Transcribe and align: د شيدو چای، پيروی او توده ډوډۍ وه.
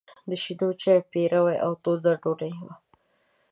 د 0.29 0.31
شيدو 0.43 0.67
چای، 0.81 0.99
پيروی 1.11 1.55
او 1.65 1.71
توده 1.83 2.13
ډوډۍ 2.21 2.53
وه. 2.63 2.73